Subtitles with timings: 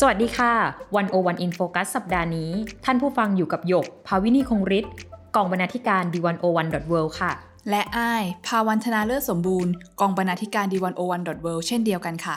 [0.00, 0.52] สวัสดีค่ะ
[0.96, 2.50] One O One In Focus สัปดาห์นี้
[2.84, 4.92] ท่านผู้ฟังอยู่กับหยก ภาวินีคงฤทธิ์
[5.36, 7.32] กองบรรณาธิการ The One O One dot world ค่ะ
[7.70, 12.36] และอ้ายภาวันธนาเลิศสมบูรณ์ กองบรรณาธิการ The One O One dot world เช่นเดียวกันค่ะ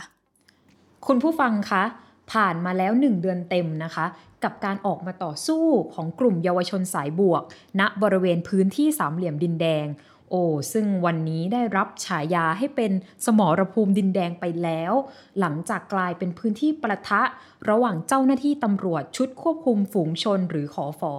[1.08, 1.84] คุณผู้ฟังคะ
[2.32, 4.06] ผ่านมาแล้วหนึ่งเดือนเต็มนะคะ
[4.44, 7.44] กับการออกมาต่อสู้ของกลุ่มเยาวชนสายบวก
[7.80, 9.86] ณบริเวณพื้นที่สามเหลี่ยมดินแดง
[10.32, 12.92] โอ้ซึ่งวันนี้ได้รับฉายาให้เป็น
[13.26, 14.94] สมรภูมิดินแดงไปแล้ว
[15.40, 17.22] หลังจากกลายเป็นพื้นที่ประทะ
[17.70, 21.16] ระหว่างเจ้าหน้าที่ตำรวจชุดควบคุมฝูงชนหรือขอฟอ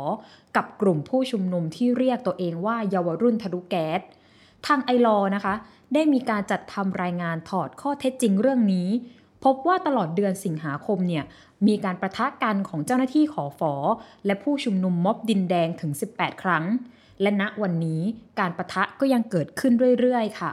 [0.57, 4.01] กับกลุ่มผู้ชุมนุมที่เรียกตัวเองว่าเยาวรุ่นทะลุแก๊ส
[4.67, 5.55] ทางไอรอนะคะ
[5.95, 8.89] ได้มีการจัดทำรายงานถอดข้อเท็จจริงเรื่องนี้
[9.45, 11.25] พบว่าตลอดเดือนสิงหาคมเนี่ย
[11.67, 13.75] มีการประทะกันของเจ้าหน้าที่ขอฟอ
[14.27, 16.65] และผู้ชุมนุมม็อบดินแดงถึง 18 ครั้ง
[17.23, 18.03] และณวันนี้
[18.41, 20.53] การประทะก็ยังเกิดขึ้นเรื่อยๆ ค่ะ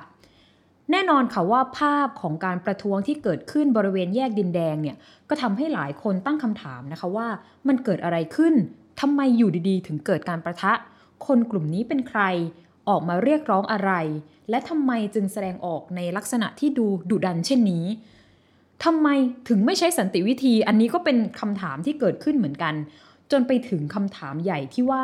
[0.92, 4.98] แน่นอนค่ะว่าภาพของการประท้วงที่เกิดขึ้นบริเวณแยกดินแดงเนี่ย
[5.30, 7.28] ก็ทำให้หลายคนตั้งคำถามนะคะว่า
[7.67, 8.53] มันเกิดอะไรขึ้น
[9.02, 10.73] ทำไมอยู่ดีๆ ถึงเกิดการประทะ
[11.26, 12.22] คนกลุ่มนี้เป็นใคร
[12.89, 13.92] ออกมาเรียกร้องอะไร
[14.50, 17.86] และทำไมจึงแสดงออกในลักษณะที่ดูดุดันเช่นนี้
[18.86, 19.08] ทำไม
[19.50, 22.73] ถึงไม่ใช้สันติวิธี อันนี้ก็เป็นคำถามที่เกิดขึ้นเหมือนกัน
[23.31, 25.04] จนไปถึงคำถามใหญ่ที่ว่า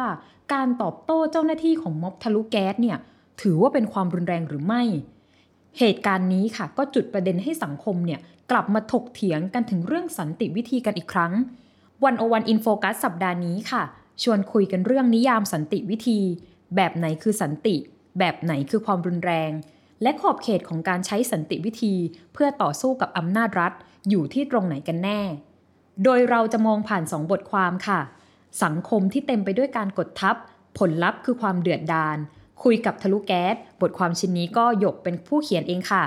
[0.53, 2.97] การตอบโต้เจ้าหน้าที่ของม็อบทะลุแก๊สเนี่ย
[3.41, 4.81] ถือว่าเป็นความรุนแรงหรือไม่
[5.79, 8.19] เหตุการณ์นี้ค่ะก็จุดประเด็นให้สังคมเนี่ย
[8.51, 11.33] กลับมาถกเถียงกันถึงเรื่องสันติวิธีกันอีกครั้ง
[12.03, 13.83] One O One In Focus สัปดาห์นี้ค่ะ
[14.23, 16.19] ชวนคุยกันเรื่องนิยามสันติวิธี
[16.75, 17.75] แบบไหนคือสันติ
[18.19, 19.51] แบบไหนคือความรุนแรง
[20.01, 21.93] และขอบเขตของการใช้สันติวิธี
[22.33, 23.73] เพื่อต่อสู้กับอำนาจรัฐ
[24.09, 25.21] อยู่ที่ตรงไหนกันแน่
[26.03, 27.99] โดยเราจะมองผ่านสองบทความค่ะ
[28.63, 30.35] สังคมที่เต็มไปด้วยการกดทับ
[30.77, 32.17] ผลลัพธ์คือความเดือดดาล
[32.63, 36.03] คุยกับทะลุแก๊ส บทความชิ้นนี้ก็หยกเป็นผู้เขียนเองค่ะ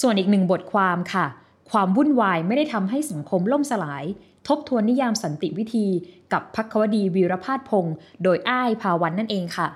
[0.00, 1.26] ส่วนอีกหนึ่งบทความค่ะ
[1.70, 4.04] ความวุ่นวายไม่ได้ทำให้สังคมล่มสลาย
[4.48, 5.86] ทบทวนนิยามสันติวิธี
[6.32, 9.68] กับพักควดีวีรพาดพงศ์โดยอ้ายภาวันนั่นเองค่ะ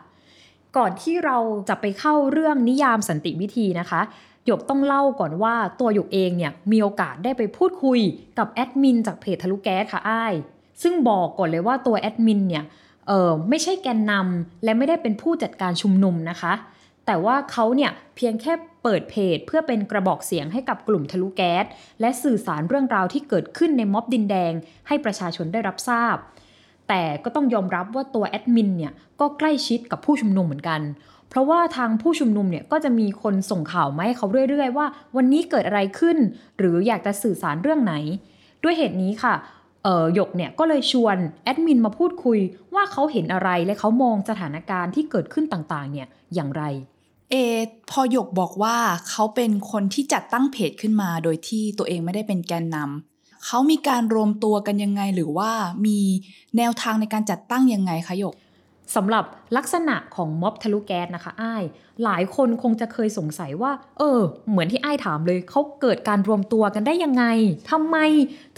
[0.76, 1.38] ก่อนที่เรา
[1.68, 4.00] จะไปเข้าเรื่องนิยามสันติวิธีนะคะ
[4.46, 8.00] หยกต้องเล่าก่อนว่าตัวหยกเองเนี่ยมีโอกาสได้ไปพูดคุย
[8.38, 10.34] กับแอดมินจากเพจทะลุแก๊สค่ะอ้าย
[10.82, 12.64] ซึ่งบอกก่อนเลยว่าตัวแอดมินเนี่ย
[13.06, 16.52] เออไม่ใช่แกนนำและไม่ได้เป็นผู้จัดการชุมนุมนะคะ
[17.06, 21.64] แต่ว่าเขาเนี่ยเพียงแค่เปิดเพจ เพื่อเป็นกระบอกเสียงให้กับกลุ่มทะลุแก๊ส
[22.00, 24.52] และสื่อสารเรื่องราวที่เกิดขึ้นในม็อบดินแดง
[24.88, 26.16] ให้ประชาชนได้รับทราบ
[26.88, 30.80] แต่ก็ต้องยอมรับว่าตัวแอดมินเนี่ยก็ใกล้ชิดกับผู้ชุมนุมเหมือนกัน
[31.28, 34.86] เพราะว่าทางผู้ชุมนุมเนี่ยก็จะมีคนส่งข่าวมาให้เขาเรื่อยๆ ว่า
[35.16, 36.16] วันนี้เกิดอะไรขึ้น
[36.58, 37.94] หรืออยากจะสื่อสารเรื่องไหน
[38.62, 39.34] ด้วยเหตุนี้ค่ะ
[40.14, 42.38] หยกเนี่ยก็เลยชวนแอดมินมาพูดคุย
[42.74, 46.62] ว่าเขาเห็นอะไรและเขามองสถานการณ์ที่เกิดขึ้นต่างๆ เนี่ยอย่างไร
[47.30, 47.34] เอ
[47.90, 48.76] พอหยกบอกว่า
[49.08, 55.50] เขาเป็นคนที่จัดตั้งเพจขึ้นมาโดยที่ตัวเองไม่ได้เป็นแกนนำเขามีการรวมตัวกันยังไงหรือว่า
[55.86, 55.98] มี
[56.56, 58.34] แนวทางในการจัดตั้งยังไงคะหยก
[58.94, 59.24] สำหรับ
[59.56, 61.64] ลักษณะของม็อบทะลุแก๊สนะคะอ้าย
[62.04, 64.20] หลายคนคงจะเคยสงสัยว่า เออ
[64.50, 67.24] เหมือนที่อ้ายถามเลยเขาเกิดการรวมตัวกันได้ยังไง
[67.70, 67.96] ทำไม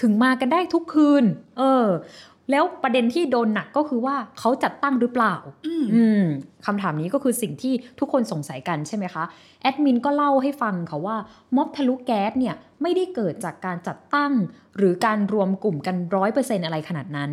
[0.00, 1.24] ถึงมากันได้ทุกคืน
[1.58, 1.86] เออ
[2.50, 5.34] แล้วประเด็นที่โดนหนักก็คือว่าเขาจัดตั้งหรือเปล่า
[5.66, 6.24] อืม
[6.66, 9.24] คำถามนี้ก็คือสิ่งที่ทุกคนสงสัยกันใช่ไหมคะ
[9.62, 11.16] แอดมินก็เล่าให้ฟังค่ะว่า
[11.56, 14.32] ม็อบทะลุแก๊สเนี่ยไม่ได้เกิดจากการจัดตั้ง
[14.76, 17.30] หรือการรวมกลุ่มกันร้อยเปอร์เซ็นอะไรขนาดนั้น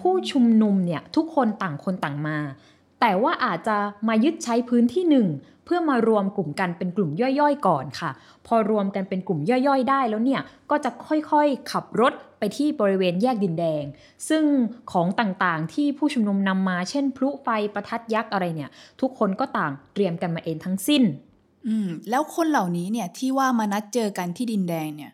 [0.00, 2.38] ผู้ชุมนุมเนี่ยทุกคนต่างคนต่างมา
[3.00, 3.76] แต่ว่าอาจจะ
[4.08, 5.28] มายึดใช้พื้นที่หนึ่ง
[5.64, 8.10] เพื่อมารวมกลุ่มกันเป็นกลุ่มย่อยๆ ก่อนค่ะ
[8.46, 10.40] พอรวมกันเป็นกลุ่มย่อยๆ ได้แล้วเนี่ย
[10.70, 13.84] ก็จะค่อยๆ ขับรถไปที่บริเวณแยกดินแดง
[14.28, 14.42] ซึ่ง
[14.92, 18.70] ของต่างๆที่ผู้ชุมนุมนำมาเช่น พลุไฟประทัดยักษ์อะไรเนี่ย
[19.00, 21.02] ทุกคนก็ต่างเตรียมกันมาเองทั้งสิ้น
[21.66, 25.12] อืมแล้วคนเหล่านี้เนี่ยที่ว่ามานัดเจอกันที่ดินแดงเนี่ย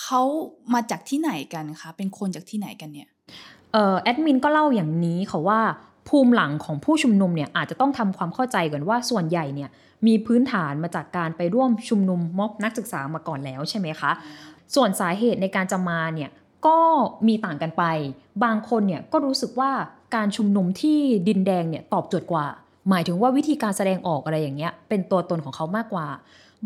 [0.00, 0.22] เขา
[0.74, 3.08] มาจากที่ไหนกันคะเป็นคนจากที่ไหนกันเนี่ย
[3.72, 5.60] เอ่อแอดมินก็เล่าอย่างนี้ค่ะว่า
[6.08, 9.70] ภูมิหลังของผู้ชุมนุมเนี่ยอาจจะต้องทำความเข้าใจก่อนว่าส่วนใหญ่เนี่ย
[10.06, 14.10] มีพื้นฐานมาจากการไปร่วมชุมนุมม็อบนักศึกษามาก่อนแล้วใช่ไหมคะ
[14.74, 16.30] ส่วนสาเหตุในการจะมาเนี่ย
[16.66, 16.78] ก็
[17.28, 17.84] มีต่างกันไป
[18.44, 19.70] บางคนเนี่ยก็รู้สึกว่า
[20.14, 22.46] การชุมนุมที่ดินแดงเนี่ยตอบโจทย์กว่า
[22.90, 26.06] หมายถึงว่าวิธีการแสดงออกอะไรอย่างเงี้ยเป็นตัวตนของเขามากกว่า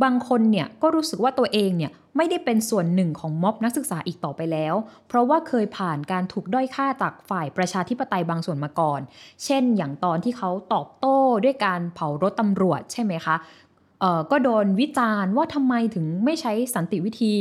[0.02, 4.74] บางคนเนี่ยก็รู้สึกว่าตัวเองเนี่ยไม่ได้เป็นส่วนหนึ่งของม็อบนักศึกษาอีกต่อไปแล้ว
[5.08, 9.00] เพราะว่าเคยผ่านการถูกด้อยค่าจากฝ่ายประชาธิปไตยบางส่วนมาก่อน
[9.44, 13.36] เช่น อย่างตอนที่เขาตอบโต้ด้วยการเผารถตำรวจใช่ไหมคะ
[14.30, 17.34] ก็โดนวิจารณ์ว่าทำไมถึงไม่ใช้สันติวิธี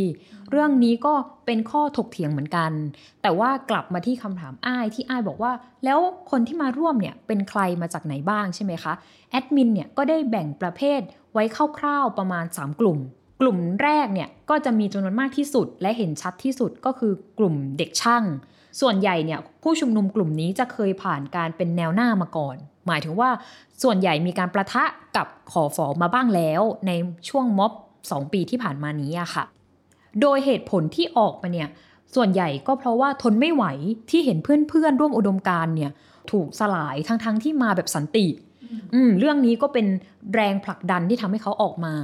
[0.51, 1.13] เรื่องนี้ก็
[1.45, 2.71] เป็นข้อถกเถียงเหมือนกัน
[3.21, 5.51] แต่ว่ากลับมาที่คำถามอ้ายที่อ้ายบอกว่า
[5.85, 5.99] แล้ว
[6.31, 8.93] คนที่มาร่วมเนี่ยเป็นใครมาจากไหนบ้างใช่ไหมคะ
[9.31, 11.01] แอดมินเนี่ยก็ได้แบ่งประเภท
[11.35, 11.43] ไว้
[11.77, 12.99] คร่าวๆประมาณ 3 กลุ่ม
[13.41, 18.23] กลุ่มแรกเนี่ยก็จะมีจำนวนมากที่สุด และเห็นชัดที่สุดก็คือกลุ่มเด็กช่าง
[18.81, 22.55] ส่วนใหญ่เนี่ยผู้ชุมนุมกลุ่มนี้จะเคยผ่านการเป็นแนวหน้ามาก่อน
[22.87, 23.29] หมายถึงว่า
[23.83, 24.83] ส่วนใหญ่มีการประทะ
[25.15, 26.91] กับขอฟอมาบ้างแล้ว ใน
[27.29, 27.71] ช่วงม็อบ
[28.05, 29.43] 2 ปีที่ผ่านมานี้อะค่ะ
[30.21, 31.69] โดยเหตุผลที่ออกมาเนี่ย
[32.15, 33.65] ส่วนใหญ่ก็เพราะว่าทนไม่ไหว
[34.09, 35.91] ที่เห็นเพื่อนๆร่วมอุดมการเนี่ย
[36.31, 38.27] ถูกสลายทั้งๆที่มาแบบสันติ
[38.93, 39.87] อืมเรื่องนี้ก็เป็น
[40.33, 41.95] แรงผลักดันที่ทำให้เขาออกมา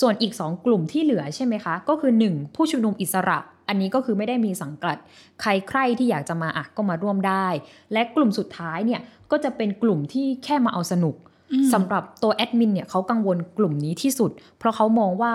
[0.00, 2.54] ส่วนอีก 2 กลุ่มที่เหลือใช่ไหมคะ ก็คือ 1.
[2.54, 3.38] ผู้ชุมนุมอิสระ
[3.68, 4.96] อันนี้ก็คือไม่ได้มีสังกัด
[5.40, 7.46] ใครใครที่อยากจะมาอะก็มาร่วมได้
[7.92, 9.00] และกลุ่มสุดท้ายเนี่ย
[9.30, 11.14] ก็จะเป็นกลุ่มที่แค่มาเอาสนุก
[11.52, 15.32] อืมสำหรับตัวแอดมินเนี่ยเขากังวลกลุ่มนี้ที่สุด เพราะเขามองว่า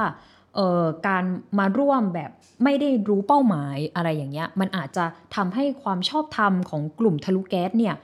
[0.55, 1.23] เอ่อการ
[1.59, 2.31] มาร่วมแบบ
[2.63, 5.05] ไม่ได้รู้เป้าหมายอะไรอย่างเงี้ยมันอาจจะ
[5.35, 7.95] ทำให้ความชอบธรรมของกลุ่มทะลุแก๊สเนี่ย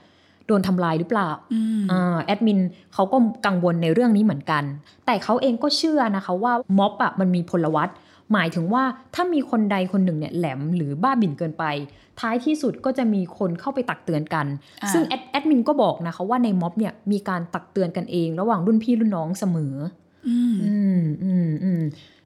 [0.46, 2.58] โดนทำลายหรือเปล่าอืมอ่าแอดมิน
[2.94, 3.16] เขาก็
[3.46, 4.64] กังวลในเรื่องนี้เหมือนกัน
[5.06, 7.90] แต่เขาเองก็เชื่อนะคะว่าม็อบอะมันมีพลวัต
[8.32, 8.84] หมายถึงว่า
[9.14, 11.64] ถ้ามีคนใดคนหนึ่งเนี่ยแหลมหรือบ้าบิ่นเกินไป
[12.20, 14.46] ท้ายที่สุดก็จะมีคนเข้าไปตักเตือนกัน
[14.82, 19.74] อ่าซึ่งแอดแอดมินก็บอกนะคะว่าในม็อบเนี่ยมีการตักเตือนกันเอง ระหว่างรุ่นพี่รุ่นน้องเสมอ
[20.28, 21.82] อืมอืมอืมอืม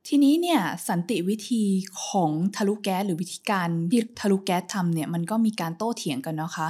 [0.09, 1.63] ทีนี้เนี่ยสันติวิธี
[2.07, 6.69] ของทะลุแก๊สหรือวิธีการที่ทะลุแก๊สทำเนี่ยมันก็มีการโต้เถียงกันนะคะ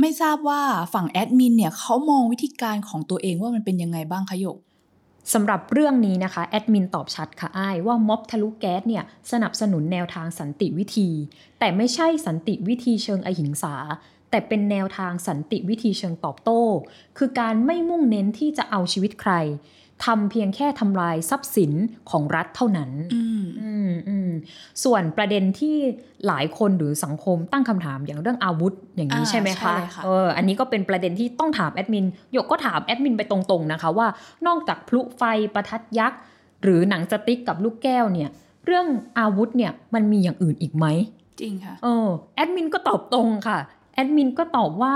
[0.00, 0.62] ไม่ทราบว่า
[0.94, 4.58] ฝั่งแอดมินเนี่ยเขามองวิธีการของตัวเองว่ามันเป็นยังไงบ้างคะหยก
[5.32, 11.08] สำหรับเรื่องนี้นะคะแอดมินตอบชัดค่ะอ้ายว่าม็อบทะลุแก๊สเนี่ยสนับสนุนแนวทางสันติวิธี
[11.58, 13.74] แต่ไม่ใช่สันติวิธีเชิงอหิงสา
[14.30, 16.62] แต่เป็นแนวทางสันติวิธีเชิงตอบโต้
[17.18, 19.32] คือการไม่มุ่งเน้นที่จะเอาชีวิตใคร
[20.04, 21.72] ทำเพียงแค่ทำลายทรัพย์สิน
[22.10, 24.30] ของรัฐเท่านั้นอืมอืมอืม
[24.84, 25.76] ส่วนประเด็นที่
[26.26, 34.06] หลายคนหรือสังคมตั้งคำถามอย่างเรื่องอาวุธอย่างนี้อ่าใช่ไหมใช่คะเลยค่ะเอออันนี้ก็เป็นประเด็นที่ต้องถามแอดมินหยกก็ถามแอดมินไปตรงๆนะคะว่า
[34.46, 35.22] นอกจากพลุไฟ
[35.54, 36.20] ประทัดยักษ์
[36.62, 38.30] หรือหนังสติ๊กกับลูกแก้วเนี่ย
[38.66, 38.86] เรื่อง
[39.18, 40.86] อาวุธเนี่ยมันมีอย่างอื่นอีกไหม
[41.40, 43.58] จริงค่ะเออแอดมินก็ตอบตรงค่ะ
[43.94, 44.94] แอดมินก็ตอบว่า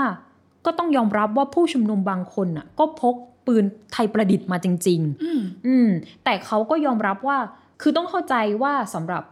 [0.65, 3.15] ก็ต้องยอมรับว่าผู้ชุมนุมบางคนน่ะก็พก
[3.47, 3.63] ปืน
[3.93, 5.89] ไทยประดิษฐ์มาจริงๆอืมอืม
[6.23, 7.37] แต่เขาก็ยอมรับว่า
[7.81, 9.23] คือต้องเข้าใจว่าสำหรับ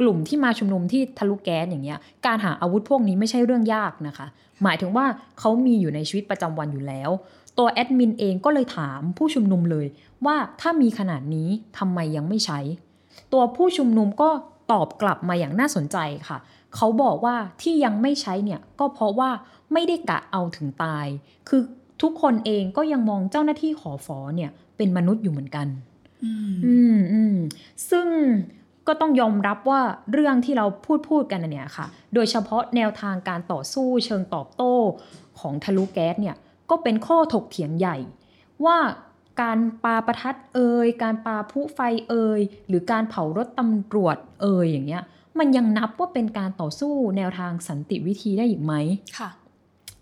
[0.00, 4.26] กลุ่มที่มาชุมนุมที่ทะลุแก๊สอย่างเงี้ย การหาอาวุธพวกนี้ไม่ใช่เรื่องยากนะคะ
[4.62, 5.06] หมายถึงว่า
[5.38, 7.10] เขามีอยู่ในชีวิตประจำวันอยู่แล้ว
[7.58, 9.86] ตัวแอดมินเองก็เลยถามผู้ชุมนุมเลย
[10.26, 12.60] ว่าถ้ามีขนาดนี้ทำไมยังไม่ใช้
[13.32, 14.30] ตัวผู้ชุมนุมก็
[14.72, 16.38] ตอบกลับมาอย่างน่าสนใจค่ะ
[16.76, 19.30] เขาบอกว่าที่ยังไม่ใช้เนี่ยก็เพราะว่า
[19.72, 21.06] ไม่ได้กะเอาถึงตาย
[21.48, 21.62] คือ
[22.02, 25.66] ทุกคนเองก็ยังมองเจ้าหน้าที่ขอฟอเนี่ยเป็นมนุษย์อยู่เหมือนกัน
[26.24, 27.36] อืมอืมอืม
[27.90, 28.06] ซึ่ง
[28.86, 29.80] ก็ต้องยอมรับว่า
[30.12, 34.74] เรื่องที่เราพูดพูดกันน่ะเนี่ยค่ะ โดยเฉพาะแนวทางการต่อสู้เชิงตอบโต้
[35.40, 36.36] ของทะลุแก๊สเนี่ย
[36.70, 37.96] ก็เป็นข้อถกเถียงใหญ่
[38.64, 38.78] ว่า
[39.42, 45.02] การปาประทัดเอ่ยการปาพลุไฟเอ่ยหรือการเผารถตำรวจเอ่ยอย่างเงี้ย
[45.38, 48.74] มันยังนับว่าเป็นการต่อสู้แนวทางสันติวิธีได้อีกไหม
[49.18, 49.30] ค่ะ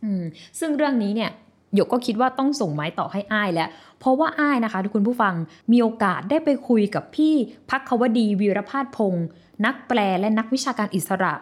[0.04, 0.22] อืม
[0.58, 1.30] ซึ่งเรื่องนี้เนี่ย
[1.74, 3.68] หยกก็คิดว่าต้องส่งไม้ต่อให้อ้ายแล้ว
[4.00, 5.34] เพราะว่าอ้ายนะคะ ทุกคุณผู้ฟัง
[5.72, 7.34] มีโอกาสได้ไปคุยกับพี่
[7.70, 9.26] พักควดีวีรพาสพงศ์
[9.64, 11.34] นักแปลและนักวิชาการอิสระ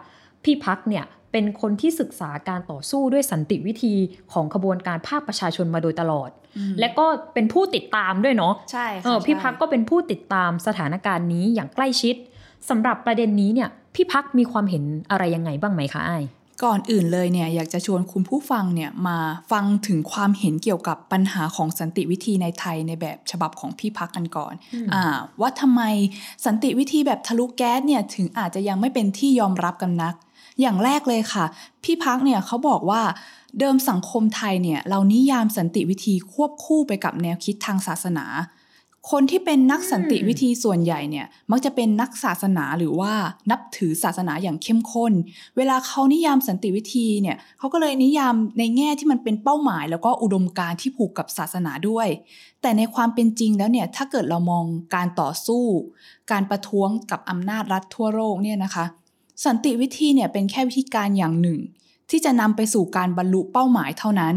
[0.43, 3.93] พี่พักเนี่ยเป็นคนที่ศึกษาการต่อสู้ด้วยสันติวิธี
[4.33, 12.15] ของขบวนการภาคประชาชนมาโดยตลอดอืมและก็เป็นผู้ติดตามด้วยเนาะใช่เอค่ะอพี่ใช่พักก็เป็นผู้ติดตามสถานการณ์นี้อย่างใกล้ชิด
[12.69, 16.23] สำหรับประเด็นนี้เนี่ยพี่พักมีความเห็นอะไรยังไงบ้างไหมคะอ้าย
[16.63, 19.17] ก่อนอื่นเลยเนี่ยอยากจะชวนคุณผู้ฟังเนี่ยมา
[19.51, 25.03] ฟังถึงความเห็นเกี่ยวกับปัญหาของสันติวิธีในไทยในแบบฉบับของพี่พักกันก่อนอืมอ่า
[25.41, 25.81] ว่าทำไม
[26.45, 30.15] สันติวิธีแบบทะลุแก๊สเนี่ยถึงอาจจะยังไม่เป็นที่ยอมรับกันนัก
[30.61, 31.45] อย่างแรกเลยค่ะ
[31.83, 33.01] พี่พักเนี่ยเขาบอกว่า
[33.59, 38.25] เดิมสังคมไทยเนี่ยเรานิยามสันติวิธีควบคู่ไปกับแนวคิดทางศาสนา
[39.11, 43.13] คนที่เป็นนักสันติวิธีส่วนใหญ่เนี่ยมักจะเป็นนักศาสนาหรือว่า
[43.51, 45.13] นับถือศาสนาอย่างเข้มข้น
[45.57, 52.07] เวลาเขานิยามสันติวิธีเนี่ยเขาก็เลยนิยามในแง่ที่มันเป็นเป้าหมาย แล้วก็อุดมการณ์ที่ผูกกับศาสนาด้วย
[52.61, 55.63] แต่ในความเป็นจริงแล้วเนี่ยถ้าเกิดเรามองการต่อสู้
[56.31, 58.85] การประท้วงกับอำนาจรัฐทั่วโลกเนี่ยนะคะ
[59.45, 61.59] สันติวิธีเนี่ยเป็นแค่วิธีการอย่างหนึ่ง
[62.09, 64.35] ที่จะนำไปสู่การบรรลุเป้าหมายเท่านั้น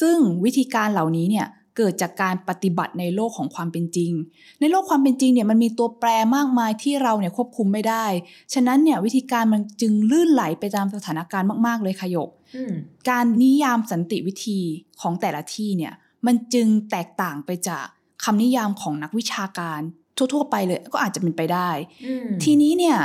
[0.00, 4.12] ซึ่งวิธีการเหล่านี้เนี่ย เกิดจากการปฏิบัติในโลกของความเป็นจริง
[4.60, 8.06] ในโลกความเป็นจริงเนี่ยมันมีตัวแปรมากมายที่เราเนี่ยควบคุมไม่ได้
[8.54, 12.74] ฉะนั้นเนี่ยวิธีการมันจึงลื่นไหลไปตามสถานการณ์มาก ๆ เลยขยกอืม
[13.10, 14.60] การนิยามสันติวิธี
[15.00, 15.92] ของแต่ละที่เนี่ย
[16.26, 17.86] มันจึงแตกต่างไปจาก
[18.24, 19.80] คำนิยามของนักวิชาการ
[20.16, 21.70] ทั่ว ๆ ไปเลยก็อาจจะเป็นไปได้
[22.06, 22.96] อืมทีนี้เนี่ย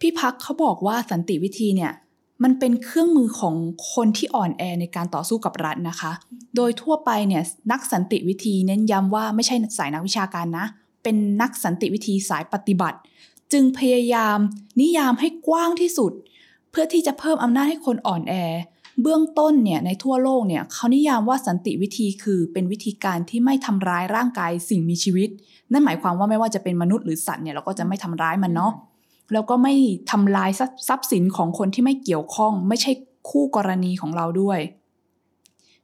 [0.00, 1.92] พี่พักเขาบอกว่าสันติวิธีเนี่ย
[2.42, 3.54] มันเป็นเครื่องมือของ
[3.92, 6.12] คนที่อ่อนแอในการต่อสู้กับรัฐนะคะ
[6.56, 10.66] โดยทั่วไปเนี่ยนักสันติวิธีเน้นย้ำว่าไม่ใช่สายนักวิชาการนะ
[11.02, 12.98] เป็นนักสันติวิธีสายปฏิบัติ
[13.52, 14.38] จึงพยายาม
[14.80, 16.12] นิยามให้กว้างที่สุด
[16.70, 18.34] เพื่อที่จะเพิ่มอำนาจให้คนอ่อนแอ
[19.02, 25.28] เบื้องต้นเนี่ยในทั่วโลกเนี่ยเขานิยามว่าสันติวิธีคือเป็นวิธีการที่ไม่ทำร้ายร่างกายสิ่งมีชีวิต
[25.72, 28.72] นั่นหมายความว่าไม่ว่าจะเป็นมนุษย์หรือสัตว์เนี่ยเราก็จะไม่ทำร้ายมันเนาะ
[29.32, 29.74] แล้วก็ไม่
[30.10, 30.50] ทำลาย
[30.88, 32.92] ทรัพย์สินของคนที่ไม่เกี่ยวข้อง ไม่ใช่
[33.28, 34.60] คู่กรณีของเราด้วย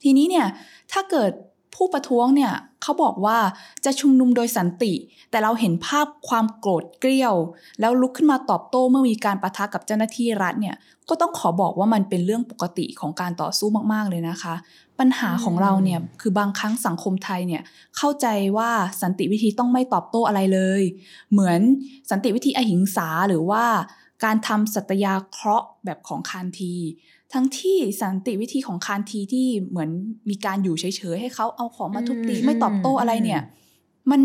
[0.02, 0.46] ทีนี้เนี่ย
[0.92, 1.30] ถ้าเกิด
[1.74, 2.52] ผู้ประท้วงเนี่ย
[2.82, 3.38] เขาบอกว่า
[3.84, 4.92] จะชุมนุมโดยสันติ
[5.30, 7.34] แต่เราเห็นภาพความโกรธเกรี้ยว
[7.80, 10.76] แล้วลุกขึ้นมาตอบโต้เมื่อมีการประทะกับเจ้าหน้าที่รัฐเนี่ย
[11.08, 14.54] ก็ต้องขอบอกว่ามันเป็นเรื่องปกติของการต่อสู้มากๆเลยนะคะ
[14.98, 17.62] ปัญหาของเราเนี่ยคือบางครั้งสังคมไทยเนี่ย
[17.96, 18.26] เข้าใจ
[18.56, 18.70] ว่า
[19.02, 20.82] สันติวิธีต้องไม่ตอบโต้อะไรเลย
[21.32, 21.60] เหมือน
[22.10, 23.64] สันติวิธีอหิงสาหรือว่า
[24.24, 26.74] การทำสัตยาเคราะห์แบบของคานที
[27.32, 29.90] ทั้งที่สันติวิธีของคานทีที่เหมือน
[30.30, 33.40] มีการอยู่เฉยๆให้เขาเอาของมาทุบตีไม่ตอบโต้อะไรเนี่ย
[34.10, 34.22] มัน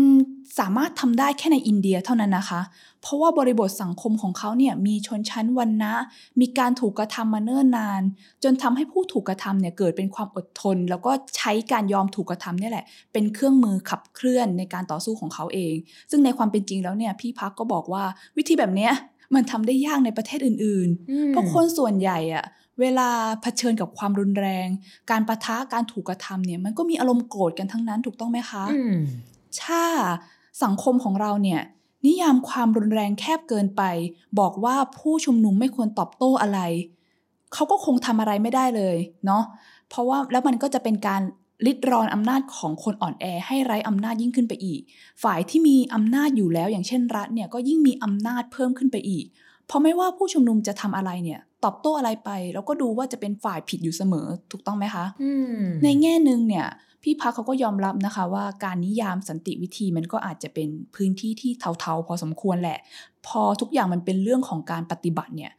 [0.58, 2.60] สามารถทำได้แค่ในอินเดียเท่านั้นนะคะ
[3.02, 5.92] เพราะว่าบริบทสังคมของเขาเนี่ยมีชนชั้นวรรณะ
[6.40, 8.02] มีการถูกกระทำมาเนิ่นนาน
[8.44, 15.74] จนทำให้ผู้ถูกกระทำเนี่ยเกิดเป็นความอดทน แล้วก็ใช้การยอมถูกกระทำเนี่ยแหละ เป็นเครื่องมือขับเคลื่อนในการต่อสู้ของเขาเอง
[16.10, 18.04] ซึ่งในความเป็นจริงแล้วเนี่ยพี่พักก็บอกว่า
[18.36, 18.92] วิธีแบบเนี้ย
[19.34, 22.44] มันทำได้ยากในประเทศอื่นๆอืมเพราะคนส่วนใหญ่อะ
[22.80, 23.08] เวลา
[23.42, 24.68] เผชิญกับความรุนแรง
[25.10, 28.96] การประทะการถูกกระทำเนี่ยมันก็มีอารมณ์โกรธกันทั้งนั้นถูกต้องไหมคะอืม
[29.64, 29.84] ถ้า
[30.62, 31.60] สังคมของเราเนี่ย
[32.06, 33.82] นิยามความรุนแรงแคบเกินไป
[34.38, 36.60] บอกว่าผู้ชุมนุมไม่ควรตอบโต้อะไร
[37.52, 38.96] เขาก็คงทำอะไรไม่ได้เลย
[39.26, 39.42] เนาะ
[39.88, 41.22] เพราะว่าแล้วมันก็จะเป็นการ
[41.66, 44.80] ลิดรอนอำนาจของคนอ่อนแอให้ไร้อำนาจยิ่งขึ้นไปอีก
[45.22, 49.24] ฝ่ายที่มีอำนาจอยู่แล้วอย่างเช่นรัฐเนี่ยก็ยิ่งมีอำนาจเพิ่มขึ้นไปอีก
[49.66, 56.66] เพราะไม่ว่าผู้ชุมนุมจะทำอะไรเนี่ย ตอบโต้อะไรไป แล้วก็ดูว่าจะเป็นฝ่ายผิดอยู่เสมอถูกต้องไหมคะอืมในแง่หนึ่งเนี่ย
[57.02, 62.78] พี่พักเขาก็ยอมรับนะคะว่าการนิยามสันติวิธีมันก็อาจจะเป็นพื้นที่ที่เทาๆ พอสมควรแหละ
[63.26, 65.52] พอทุกอย่างมันเป็นเรื่องของการปฏิบัติเนี่ย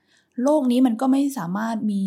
[0.43, 2.03] โลกนี้มันก็ไม่สามารถมี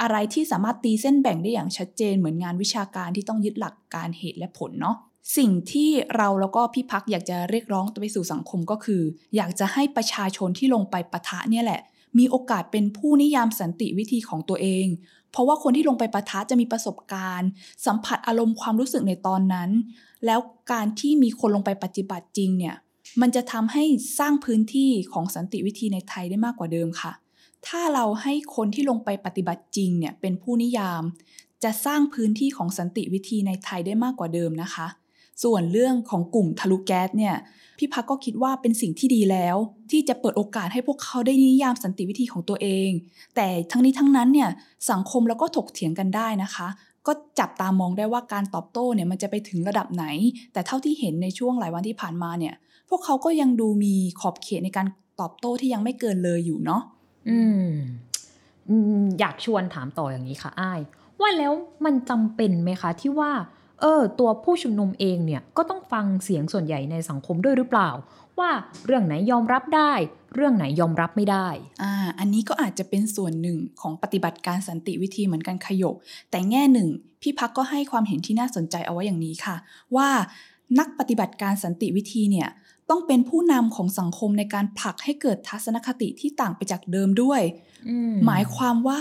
[0.00, 4.96] อะไรที่สามารถตีเส้นแบ่งได้อย่างชัดเจนเหมือนงานวิชาการที่ต้องยึดหลักการเหตุและผลเนาะ
[5.36, 9.02] สิ่งที่เราแล้วก็พี่พักอยากจะเรียกร้องไปสู่สังคมก็คือ
[9.36, 11.80] อยากจะให้ประชาชนที่ลงไปปะทะเนี่ยแหละ
[12.18, 14.86] มีโอกาสเป็นผู้นิยามสันติวิธีของตัวเอง
[15.30, 17.48] เพราะว่าคนที่ลงไปประทะจะมีประสบการณ์
[17.86, 19.70] สัมผัสอารมณ์ความรู้สึกในตอนนั้น
[20.26, 20.40] แล้ว
[20.72, 22.76] การที่มีคนลงไปปฏิบัติจริงเนี่ย
[23.20, 23.84] มันจะทำให้
[24.18, 27.12] สร้างพื้นที่ของสันติวิธีในไทยได้มากกว่าเดิมค่ะ
[27.66, 31.02] ถ้าเราให้คนที่ลงไปปฏิบัติจริงเนี่ยเป็นผู้นิยาม
[31.64, 34.86] จะสร้างพื้นที่ของสันติวิธีในไทยได้มากกว่าเดิมนะคะ
[35.42, 37.34] ส่วนเรื่องของกลุ่มทะลุแก๊สเนี่ย
[37.78, 39.56] พี่พักก็คิดว่าเป็นสิ่งที่ดีแล้ว
[39.90, 42.90] ที่จะเปิดโอกาสให้พวกเขาได้นิยามสันติวิธีของตัวเอง
[43.36, 44.50] แต่ทั้งนี้ทั้งนั้นเนี่ย
[44.90, 46.68] สังคมแล้วก็ถกเถียงกันได้นะคะ
[47.06, 50.04] ก็จับตามองได้ว่าการตอบโต้เนี่ยมันจะไปถึงระดับไหน
[50.52, 52.54] แต่เท่าที่เห็นในช่วงหลายวันที่ผ่านมาเนี่ย
[52.88, 54.86] พวกเขาก็ยังดูมีขอบเขตในการ
[55.20, 56.82] ตอบโต้ที่ยังไม่เกินเลยอยู่เนาะ
[57.28, 57.68] อืม
[59.20, 60.80] อยากชวนถามต่ออย่างนี้ค่ะอ้าย
[61.20, 61.52] ว่าแล้ว
[61.84, 63.30] มันจำเป็นไหมคะที่ว่า
[63.80, 67.90] เออ ตัวผู้ชุมนุมเองเนี่ยก็ต้องฟังเสียงส่วนใหญ่ในสังคมด้วยหรือเปล่า
[68.38, 68.50] ว่า
[68.86, 69.92] เรื่องไหนยอมรับได้
[70.34, 71.48] เรื่องไหนยอมรับไม่ได้
[71.82, 75.94] อ่าอันนี้ก็อาจจะเป็นส่วนหนึ่งของปฏิบัติการสันติวิธีเหมือนกันขยก
[76.30, 76.88] แต่แง่หนึ่ง
[77.22, 79.56] พี่พักก็ให้ความเห็นที่น่าสนใจเอาไว้อย่างนี้ค่ะ
[79.96, 80.08] ว่า
[80.78, 82.48] นักปฏิบัติการสันติวิธีเนี่ย
[82.90, 87.40] ต้องเป็นผู้นำของสังคมในการผลักให้เกิดทัศนคติที่ต่างไปจากเดิมด้วย
[87.88, 88.98] อืมหมายความว่า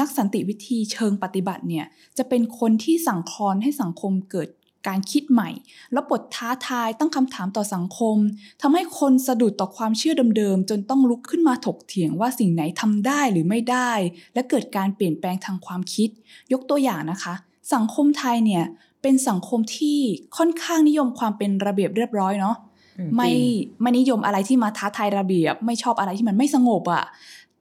[0.00, 1.86] นักสันติวิธีเชิงปฏิบัติเนี่ย
[2.18, 4.48] จะเป็นคนที่สั่งคลอนให้สังคมเกิด
[4.88, 5.50] การคิดใหม่
[5.92, 8.16] แล้วบทท้าทายตั้งคำถามต่อสังคม
[8.62, 13.90] ทำให้คนสะดุดต่อความเชื่อเดิมๆ จนต้องลุกขึ้นมาถกเถียงว่าสิ่งไหนทำได้หรือไม่ได้
[14.34, 16.08] และเกิดการเปลี่ยนแปลงทางความคิด
[16.52, 17.34] ยกตัวอย่างนะคะ
[17.74, 18.64] สังคมไทยเนี่ย
[19.02, 19.98] เป็นสังคมที่
[20.36, 22.56] ค่อนข้างนิยมความเป็นระเบียบเรียบร้อยเนาะ
[22.98, 27.04] อืไม่จริงไม่นิยมอะไรที่มาท้าทายระเบียบ ไม่ชอบอะไรที่มันไม่สงบอะ่ะ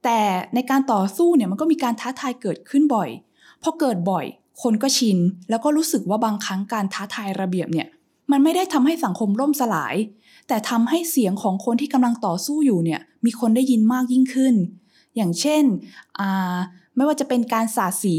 [0.05, 0.19] แต่
[0.55, 3.09] ในการต่อสู้เนี่ยมันก็มีการท้าทายเกิดขึ้นบ่อย
[3.63, 4.25] พอเกิดบ่อย
[4.61, 5.17] คนก็ชิน
[5.49, 7.87] แล้วก็รู้สึกว่าบางครั้งการท้าทายระเบียบเนี่ย
[8.31, 9.95] มันไม่ได้ทำให้สังคมล่มสลาย
[10.47, 14.55] แต่ทำให้เสียงของคนที่กำลังต่อสู้อยู่เนี่ย มีคนได้ยินมากยิ่งขึ้น
[15.15, 15.63] อย่างเช่น
[16.95, 18.17] ไม่ว่าจะเป็นการสาดสี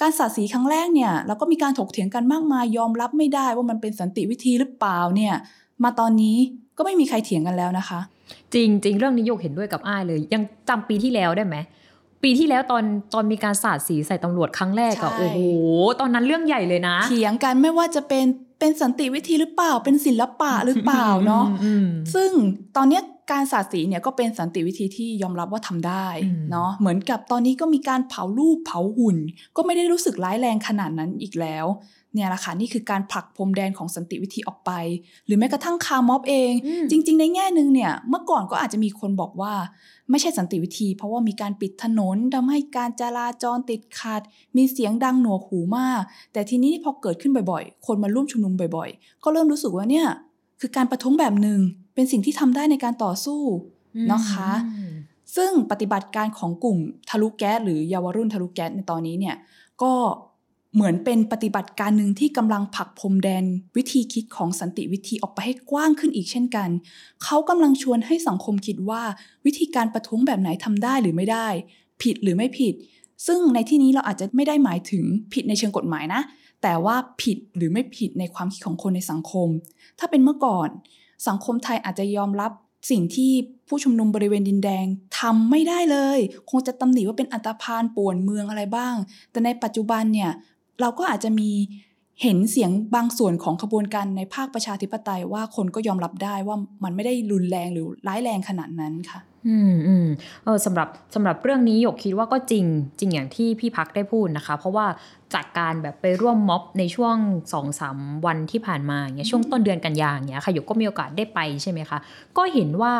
[0.00, 5.34] การสาดสีครั้งแรกเนี่ย เราก็มีการถกเถียงกันมากมาย ยอมรับไม่ได้ว่ามันเป็นสันติวิธีหรือเปล่าเนี่ย
[5.84, 6.38] มาตอนนี้
[6.76, 8.00] ก็ไม่มีใครเถียงกันแล้วนะคะ
[8.54, 11.56] จริงจริงเรื่องนี้โยกเห็นด้วยกับอ้ายเลย ยังจำปีที่แล้วได้ไหม
[12.22, 15.38] ปีที่แล้วตอนตอนมีการสาดสีใส่ตำรวจครั้งแรกอะใช่โอ้โห
[16.00, 18.26] ตอนนั้นเรื่องใหญ่เลยนะเถียงกันไม่ว่าจะเป็น
[18.58, 22.30] เป็นสันติวิธีหรือเปล่า เป็นศิลปะหรือเปล่าเนาะอืมซึ่ง
[22.76, 23.02] ตอนเนี้ย
[23.32, 29.16] การสาดสีเนี่ยก็เป็นสันติวิธีที่ยอมรับว่าทำได้อืมเนาะเหมือนกับตอนนี้ก็มีการเผารูปเผาหุ่น
[29.56, 31.66] ก็ไม่ได้รู้สึกร้ายแรงขนาดนั้นอีกแล้ว
[32.14, 34.70] เนี่ยแหละค่ะนี่คือการผลักพรมแดนของสันติวิธีออกไป
[35.26, 39.52] หรือแม้กระทั่งคาร์ม็อบเองอืมจริง ๆ ในแง่หนึ่งเนี่ยเมื่อก่อนก็อาจจะมีคนบอกว่า
[40.10, 44.20] ไม่ใช่สันติวิธี เพราะว่ามีการปิดถนนทำให้การจราจรติดขัด
[44.56, 46.02] มีเสียงดังหนวกหูมาก
[46.32, 50.06] แต่ทีนี้พอเกิดขึ้นบ่อยๆ คนมาร่วมชุมนุมบ่อย ๆ ก็เริ่มรู้สึกว่าเนี่ย
[50.60, 51.60] คือการประท้วงแบบหนึ่ง
[51.94, 53.42] เป็นสิ่งที่ทำได้ในการต่อสู้
[54.12, 54.92] นะคะอืม
[55.36, 56.78] ซึ่งปฏิบัติการของกลุ่ม
[57.08, 59.36] ทะลุแก๊สหรือเยาวรุ่นทะลุแก๊สในตอนนี้เนี่ย
[59.82, 59.92] ก็
[60.74, 63.44] เหมือนเป็นปฏิบัติการหนึ่งที่กำลังผลักพรมแดน
[63.76, 66.68] วิธีคิดของสันติวิธีออกไปให้กว้างขึ้นอีกเช่นกัน
[67.24, 69.02] เขากำลังชวนให้สังคมคิดว่า
[69.46, 71.48] วิธีการประท้วงแบบไหนทำได้หรือไม่ได้
[72.02, 72.74] ผิดหรือไม่ผิด
[73.26, 76.20] ซึ่งในที่นี้เราอาจจะไม่ได้หมายถึงผิดในเชิงกฎหมายนะ
[76.62, 79.48] แต่ว่าผิดหรือไม่ผิดในความคิดของคนในสังคม
[79.98, 80.68] ถ้าเป็นเมื่อก่อน
[81.28, 82.52] สังคมไทยอาจจะยอมรับ
[82.90, 83.32] สิ่งที่
[83.68, 84.86] ผู้ชุมนุมบริเวณดินแดง
[85.18, 86.18] ทำไม่ได้เลย
[86.50, 88.94] คงจะตำหนิว่าเป็นอันตรพานป่วนเมืองอะไรบ้าง
[89.30, 90.30] แต่ในปัจจุบันเนี่ย
[90.80, 91.50] เราก็อาจจะมี
[92.22, 100.06] เห็นเสียงบางส่วนของขบวนการในภาคประชาธิปไตยว่าคนก็ยอมรับได้ว่ามันไม่ได้รุนแรงหรือร้ายแรงขนาดนั้นค่ะ อืมอืม
[100.44, 102.64] เออสำหรับสำหรับเรื่องนี้หยกคิดว่าก็จริง
[102.98, 104.86] จริงอย่างที่พี่พักได้พูดนะคะ เพราะว่า
[105.34, 107.82] จากการแบบไปร่วมม็อบในช่วง2อส
[108.26, 111.98] วันที่ผ่านมาอย่างเงี้ยช่วงต้นเดือนกันยาอย่างเงี้ยค่ะหยกก็มีโอกาสได้ไปใช่ไหมคะ
[112.36, 112.92] ก็เห็นว่า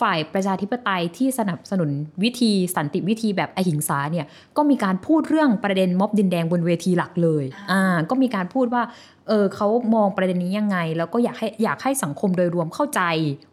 [0.00, 1.90] ฝ่ายประชาธิปไตยที่สนับสนุน
[2.22, 4.26] วิธีสันติวิธีแบบอหิงสาเนี่ย
[4.56, 8.82] ก็มีการพูดเรื่องประเด็นม็อบดินแดงบนเวทีหลักเลยอ่าก็มีการพูดว่า
[9.28, 13.00] เออเขามองประเด็นนี้ยังไง แล้วก็อยากให้อยากให้สังคมโดยรวมเข้าใจ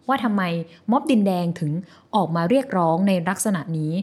[0.07, 0.41] ว่าทำไม
[0.91, 1.71] ม็อบดินแดงถึง
[2.15, 3.93] ออกมาเรียกร้องในลักษณะนี้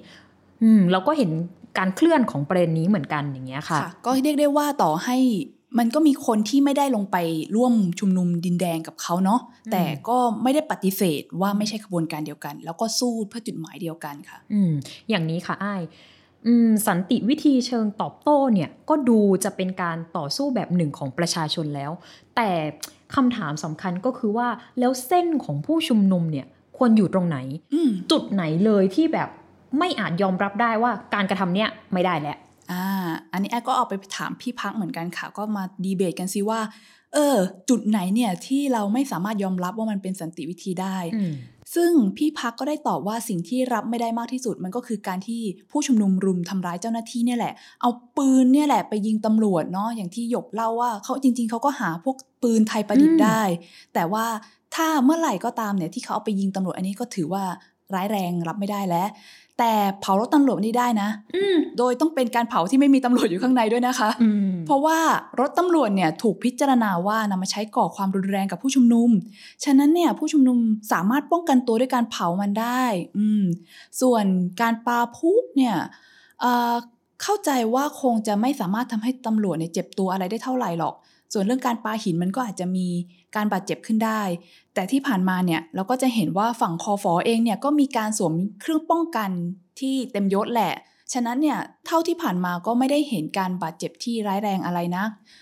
[0.63, 1.31] อืมเราก็เห็น
[1.79, 5.19] การเคลื่อนของประเด็นนี้เหมือนกันอย่างเงี้ยค่ะ ก็เรียกได้ว่าต่อให้
[5.79, 7.17] มันก็มีคนที่ไม่ได้ลงไป
[7.57, 9.41] ร่วมชุมนุมดินแดงกับเขาเนาะ
[9.73, 14.73] แต่ก็ไม่ได้ปฏิเสธว่าไม่ใช่ขบวนการเดียวกัน แล้วก็สู้เพื่อจุดหมายเดียวกันค่ะ อืม
[15.11, 15.83] อย่างนี้ค่ะอ้าย
[16.47, 21.91] อืมสันติวิธีเชิงตอบโต้เนี่ยก็ดูจะเป็นการต่อสู้แบบหนึ่งของประชาชนแล้ว
[22.37, 22.51] แต่
[23.15, 26.47] คำถามสำคัญก็คือว่าแล้วเส้นของผู้ชุมนุมเนี่ย
[26.77, 27.39] ควรอยู่ตรงไหน
[27.75, 29.29] อืมจุดไหนเลยที่แบบ
[29.79, 32.37] ไม่อาจยอมรับได้ว่าการกระทำเนี่ยไม่ได้แล้ว
[32.73, 32.85] อ่า
[33.33, 36.61] อันนี้แอดก็เอาไปถามพี่พักเหมือนกันค่ะ ก็มาดีเบตกันซิว่า
[37.15, 37.37] เออ
[37.69, 40.97] จุดไหนเนี่ยที่เราไม่สามารถยอมรับว่ามันเป็นสันติวิธีได้
[41.75, 53.43] ซึ่งพี่พักก็ได้ตอบว่าสิ่งที่รับไม่ได้มากที่สุด มันก็คือการที่ผู้ชุมนุมรุมทำร้ายเจ้าหน้าที่เนี่ยแหละ เอาปืนเนี่ยแหละไปยิงตำรวจเนาะอย่างที่หยกเล่าว่าเขาจริง ๆเขาก็หาพวกปืนไทยประดิษอืฐ์มได้
[53.95, 54.27] แต่ว่า
[54.75, 57.45] ถ้าเมื่อไหร่ก็ตามเนี่ยที่เขาเอาไปยิงตำรวจอันนี้ก็ถือว่า
[57.95, 59.09] ร้ายแรงรับไม่ได้แล้ว
[59.59, 64.99] แต่เผารถตำรวจนี่ได้นะอืมโดยต้องเป็นการเผาที่ไม่มีตำรวจอยู่ข้างในด้วยนะคะอืมเพราะว่า
[65.41, 69.11] รถตำรวจเนี่ยถูกพิจารณาว่านำมาใช้ก่อความรุนแรงกับผู้ชุมนุม
[69.65, 70.59] ฉะนั้นเนี่ยผู้ชุมนุม
[70.93, 72.85] สามารถป้องกันตัวด้วยการเผามันได้
[73.19, 73.45] อืม
[74.01, 74.25] ส่วน
[74.61, 75.77] การปาพุเนี่ย
[76.41, 76.75] เอ่อ
[77.23, 80.95] เข้าใจว่าคงจะไม่สามารถทำให้ตำรวจเนี่ยเจ็บตัวอะไรได้เท่าไหร่หรอก
[81.33, 82.89] ส่วนเรื่องการปาหินมันก็อาจจะมี
[83.37, 84.23] การบาดเจ็บขึ้นได้
[84.75, 89.31] แต่ที่ผ่านมาเนี่ยเราก็จะเห็นว่าฝั่งคอฟอเองเนี่ยก็มีการสวมเครื่องป้องกัน
[89.81, 90.75] ที่เต็มยศแหละ
[91.13, 95.05] ฉะนั้นเนี่ยเท่าที่ผ่านมาก็ไม่ได้เห็นการบาดเจ็บที่ร้ายแรงอะไรนะ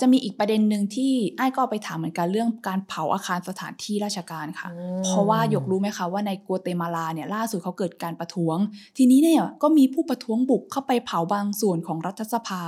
[0.00, 8.56] จะมีอีกประเด็นหนึ่งที่ไอ้ายก็เอาไปถามเหมือนกันเรื่องการเผาอาคารสถานที่ราชการค่ะอืมเพราะว่าหยกรู้ไหมคะว่าในกัวเตมาลาเนี่ยล่าสุดเขาเกิดการประท้วง
[8.96, 12.62] ทีนี้เนี่ยก็มีผู้ประท้วงบุกเข้าไปเผาบางส่วนของรัฐสภา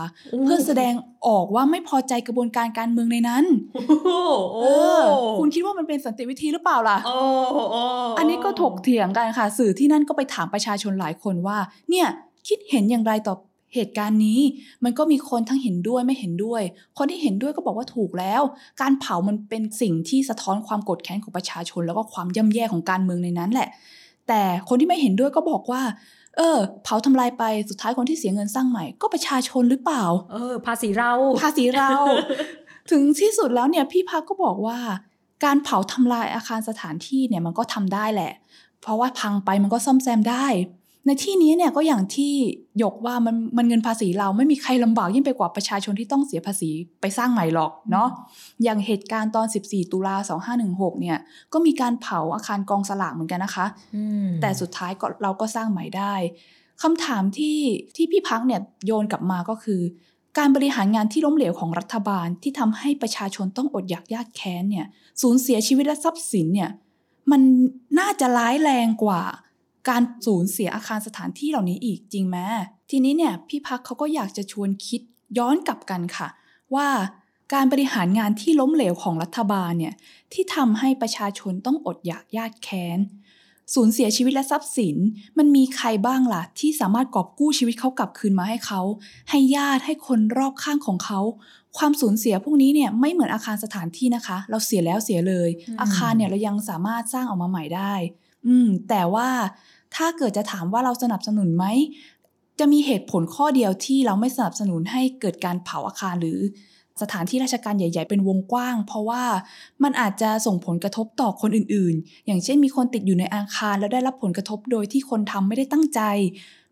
[0.44, 0.94] เพื่อแสดง
[1.28, 4.08] ออกว่าไม่พอใจกระบวนการการเมืองในนั้นโอ้โห
[4.54, 4.64] เอ
[4.98, 5.00] อ
[5.38, 7.18] คุณคิดว่ามันเป็นสันติวิธีหรือเปล่าล่ะโอ้
[7.52, 7.76] โห
[8.18, 11.58] อันนี้ก็ถกเถียงกันค่ะ สื่อที่นั่นก็ไปถามประชาชนหลายคนว่า
[11.90, 12.06] เนี่ย
[12.48, 13.34] คิดเห็นอย่างไรต่อ
[13.74, 14.40] เหตุการณ์นี้
[14.84, 16.62] มันก็มีคนทั้งเห็นด้วยไม่เห็นด้วย
[16.98, 18.42] คนที่เห็นด้วยก็บอกว่าถูกแล้ว
[18.80, 23.68] การเผามันเป็นสิ่งที่สะท้อนความโกรธแค้นของประชาชน แล้วก็ความย่ำแย่ของการเมืองในนั้นแหละ
[24.28, 25.82] แต่คนที่ไม่เห็นด้วยก็บอกว่า
[26.36, 31.90] เออ เผาทำลายไปสุดท้ายคนที่เสียเงินสร้างใหม่ ก็ประชาชนหรือเปล่า เออ ภาษีเรา ภาษีเรา
[32.90, 34.78] ถึงที่สุดแล้วเนี่ยพี่พักก็บอกว่า
[35.44, 38.32] การเผาทำลายอาคารสถานที่เนี่ยมันก็ทำได้แหละ
[38.82, 40.46] เพราะว่าพังไปมันก็ซ่อมแซมได้
[41.06, 42.32] ในที่นี้เนี่ยก็อย่างที่
[42.78, 48.08] หยกว่ามันมันเงินภาษีเราไม่มีใครลำบากยิ่งไปกว่าประชาชนที่ต้องเสียภาษีไปสร้างใหม่หรอกเนาะ
[48.62, 50.16] อย่างเหตุการณ์ตอน 14 ตุลา
[50.58, 51.18] 2516 เนี่ย
[51.52, 56.14] ก็มีการเผาอาคารกองสลากเหมือนกันนะคะอืมแต่สุดท้ายก็เราก็สร้างใหม่ได้
[56.82, 57.58] คำถามที่
[57.96, 59.80] ที่พี่พักเนี่ยโยนกลับมาก็คือ
[60.38, 64.86] การบริหารงานที่ล้มเหลวของรัฐบาลที่ทำให้ประชาชนต้องอดอยากยากแค้นเนี่ย
[65.22, 66.70] สูญเสียชีวิตและทรัพย์สินเนี่ย
[67.30, 67.40] มัน
[67.98, 69.22] น่าจะร้ายแรงกว่า
[69.88, 72.38] การสูญเสียอาคารสถานที่เหล่านี้อีกจริงไหม
[72.90, 75.00] ทีนี้เนี่ยพี่พักเขาก็อยากจะชวนคิด
[75.38, 76.28] ย้อนกลับกันค่ะ
[76.74, 76.88] ว่า
[77.54, 79.94] การบริหารงานที่ล้มเหลวของรัฐบาลเนี่ย
[80.32, 82.98] ที่ทำให้ประชาชนต้องอดอยากยากแค้น
[83.74, 84.96] สูญเสียชีวิตและทรัพย์สิน
[85.38, 88.80] มันมีใครบ้างล่ะ ที่สามารถกอบกู้ชีวิตเขากลับคืนมาให้เขา
[89.30, 91.20] ให้ญาติให้คนรอบข้างของเขา
[91.78, 97.94] ความสูญเสียพวกนี้เนี่ยไม่เหมือนอาคารสถานที่นะคะ เราเสียแล้วเสียเลยอืมอาคารเนี่ยเรายังสามารถสร้างออกมาใหม่ได้
[98.46, 99.28] อืม แต่ว่า
[99.94, 101.64] ถ้าเกิดจะถามว่าเราสนับสนุนไหม
[102.58, 106.38] จะมีเหตุผลข้อเดียวที่เราไม่สนับสนุนให้เกิดการเผาอาคารหรือ
[107.02, 109.22] สถานที่ราชการใหญ่ ๆ เป็นวงกว้าง เพราะว่า
[109.82, 116.00] มันอาจจะส่งผลกระทบต่อคนอื่น ๆ อย่างเช่นมีคนติดอยู่ในอาคารแล้วได้รับผลกระทบโดยที่คนทำไม่ได้ตั้งใจ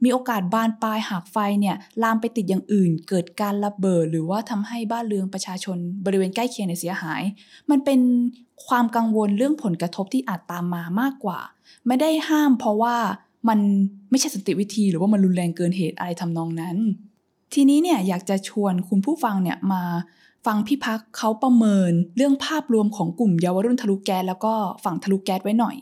[0.04, 7.22] มีโอกาสบานปลายหากไฟเนี่ยลามไปติดอย่างอื่น เกิดการระเบิด หรือว่าทำให้บ้านเรือนประชาชนบริเวณใกล้เคียงเสียหาย
[7.70, 8.00] มันเป็น
[8.66, 11.40] ความกังวลเรื่องผลกระทบที่อาจตามมามากกว่า
[11.86, 12.96] ไม่ได้ห้ามเพราะว่า
[13.48, 13.58] มัน
[14.10, 16.76] ไม่ใช่สนติวิธีหรือว่ามันรุนแรงเกินเหตุอะไรทำนองนั้น
[17.54, 19.82] ทีนี้เนี่ยอยากจะชวนคุณผู้ฟังเนี่ยมา
[20.46, 24.52] ฟังพี่พักเขาประเมินเรื่องภาพรวมของกลุ่มเยาวรุ่นทะลุแก๊สแล้วก็
[24.84, 25.76] ฝั่งทะลุแก๊สไว้หน่อย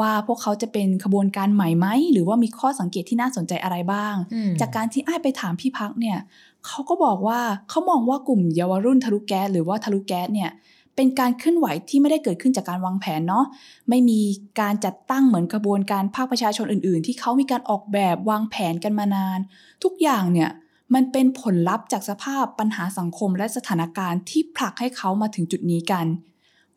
[0.00, 6.18] ว่าพวกเขาจะเป็นขบวนการใหม่ไหมหรือว่ามีข้อสังเกตที่น่าสนใจอะไรบ้างอืมจากการที่อ้ายไปถามพี่พักเนี่ย
[6.66, 10.50] เขาก็บอกว่าเขามองว่ากลุ่มเยาวรุ่นทะลุแก๊สหรือว่าทะลุแก๊สเนี่ย
[10.96, 13.44] เป็นการเคลื่อนไหวที่ไม่ได้เกิดขึ้นจากการวางแผนเนาะ
[13.88, 14.20] ไม่มี
[14.60, 19.38] การจัดตั้งเหมือนกระบวนการภาคประชาชนอื่น ๆ ที่เขามีการออกแบบวางแผนกันมานาน
[19.84, 20.50] ทุกอย่างเนี่ย
[20.94, 26.06] มันเป็นผลลัพธ์จากสภาพปัญหาสังคมและสถานการณ์ที่ผลักให้เขามาถึงจุดนี้กัน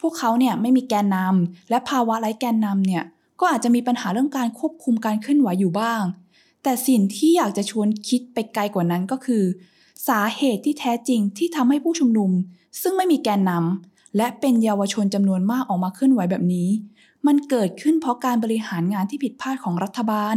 [0.02, 3.04] พวกเขาเนี่ยไม่มีแกนนำและภาวะไร้แกนนำเนี่ย
[3.40, 6.04] ก็อาจจะมีปัญหาเรื่องการควบคุมการเคลื่อนไหวอยู่บ้าง
[6.64, 9.44] แต่สิ่งที่อยากจะชวนคิดไปไกลกว่านั้นก็คือ
[10.08, 12.32] สาเหตุที่แท้จริงที่ทำให้ผู้ชุมนุม
[12.82, 16.70] ซึ่งไม่มีแกนนำและเป็นเยาวชนจำนวนมากออกมาเคลื่อนไหวแบบนี้
[17.28, 20.36] มันเกิดขึ้นเพราะการบริหารงานที่ผิดพลาดของรัฐบาล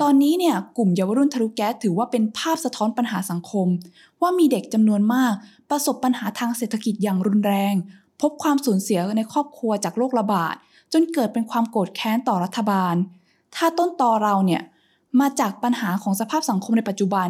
[0.00, 3.66] ตอนนี้เนี่ยกลุ่มเยาวรุ่นทะลุแก๊สถือว่าเป็นภาพสะท้อนปัญหาสังคม
[4.22, 5.32] ว่ามีเด็กจำนวนมาก
[5.70, 7.74] ประสบปัญหาทางเศรษฐกิจอย่างรุนแรง
[8.20, 10.54] พบความสูญเสียในครอบครัวจากโรคระบาด
[10.92, 12.94] จนเกิดเป็นความโกรธแค้นต่อรัฐบาล
[13.56, 14.62] ถ้าต้นตอเราเนี่ย
[15.20, 17.28] มาจากปัญหาของสภาพสังคมในปัจจุบัน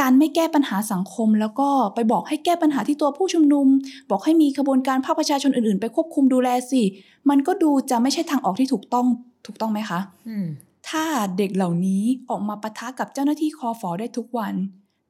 [0.00, 3.66] การไม่แก้ปัญหาสังคม แล้วก็ไปบอกให้แก้ปัญหาที่ตัวผู้ชุมนุม
[4.10, 6.82] บอกให้มีขบวนการภาคประชาชนอื่นๆ ไปควบคุมดูแลสิ
[7.30, 9.06] มันก็ดูจะไม่ใช่ทางออกที่ถูกต้อง
[9.46, 10.46] ถูกต้องไหมคะอืม
[10.88, 11.04] ถ้า
[11.38, 14.54] เด็กเหล่านี้ออกมาปะทะกับเจ้าหน้าที่คอฟอได้ทุกวัน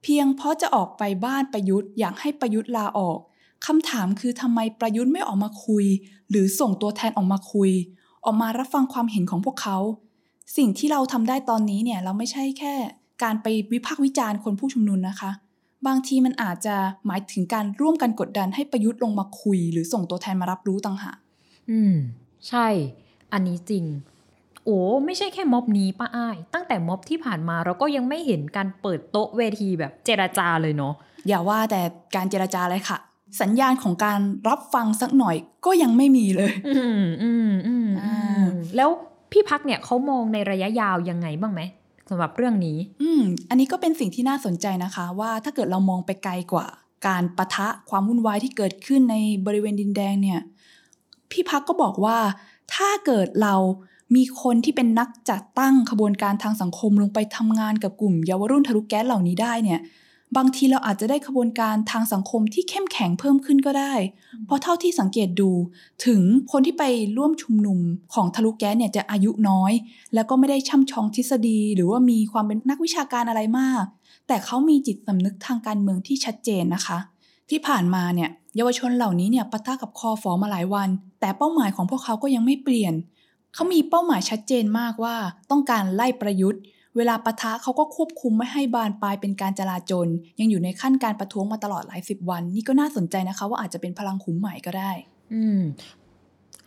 [0.03, 3.19] เพียงเพราะจะออกไปบ้านประยุทธ์อยากให้ประยุทธ์ลาออก
[3.67, 5.85] คำถามคือทำไมประยุทธ์ไม่ออกมาคุย
[6.31, 7.71] หรือส่งตัวแทนออกมาคุย
[8.25, 9.79] ออกมารับฟังความเห็นของพวกเขา
[10.57, 12.75] สิ่งที่เราทำได้ตอนนี้เนี่ยเราไม่ใช่แค่
[13.23, 15.31] การไปวิพากษ์วิจารณ์คนผู้ชุมนุมนะคะ
[15.87, 21.17] บางทีมันอาจจะหมายถึงการร่วมกันกดดันให้ประยุทธ์ลงมาคุย หรือส่งตัวแทนมารับรู้ต่างหาก
[21.71, 21.95] อืม
[22.49, 22.67] ใช่
[23.33, 23.85] อันนี้จริง
[24.65, 30.95] โอ้ไม่ใช่แค่ม็อบนี้ป้าอ้าย ตั้งแต่ม็อบที่ผ่านมาเราก็ยังไม่เห็นการเปิดโต๊ะเวทีแบบเจรจาเลยเนาะ
[31.29, 31.81] อย่าว่าแต่
[32.17, 32.99] การเจรจาเลยค่ะ
[33.41, 38.91] สัญญาณของการรับฟังสักหน่อยก็ยังไม่มีเลย อืมอืมอืมอ่าอืมแล้ว
[39.33, 41.61] พี่พักเนี่ยเขามองในระยะยาวยังไงบ้างไหม
[42.11, 46.67] สำหรับเรื่องนี้ อืม อันนี้ก็เป็นสิ่งที่น่าสนใจนะคะ ว่าถ้าเกิดเรามองไปไกลกว่า
[47.07, 50.41] การปะทะความวุ่นวายที่เกิดขึ้นในบริเวณดินแดงเนี่ย
[51.31, 52.19] พี่พักก็บอกว่า
[52.75, 53.55] ถ้าเกิดเรา
[54.15, 59.81] มีคนที่เป็นนักจัดตั้งขบวนการทางสังคมลงไปทำงานกับกลุ่มเยาวรุ่นทะลุแก๊สเหล่านี้ได้เนี่ย
[60.37, 63.95] บางทีเราอาจจะได้ขบวนการทางสังคมที่เข้มแข็งเพิ่มขึ้นก็ได้
[64.47, 65.51] เพราะเท่าที่สังเกตดู
[66.07, 66.85] ถึงคนที่ไป
[67.17, 67.81] ร่วมชุมนุม
[68.15, 69.73] ของทะลุแก๊สเนี่ยจะอายุน้อย
[70.15, 73.85] แล้วก็ไม่ได้ช่ำชองทฤษฎี หรือว่ามีความเป็นนักวิชาการอะไรมาก
[74.29, 76.99] แต่เขามีจิตสำนึกทางการเมืองที่ชัดเจนนะคะ
[77.51, 80.89] ที่ผ่านมาเนี่ยเยาวชนเหล่านี้เนี่ยปะทะกับคอฟอมาหลายวัน
[81.21, 82.95] แต่เป้าหมายของพวกเขาก็ยังไม่เปลี่ยน
[83.55, 85.17] เขามีเป้าหมายชัดเจนมากว่า
[85.51, 86.63] ต้องการไล่ประยุทธ์
[86.97, 90.09] เวลาปะทะเขาก็ควบคุมไม่ให้บานปลายเป็นการจลาจล
[90.41, 94.93] ยังอยู่ในขั้นการประท้วงมาตลอดหลายสิบวัน นี่ก็น่าสนใจนะคะ ว่าอาจจะเป็นพลังขุมใหม่ก็ได้
[95.35, 95.63] อืม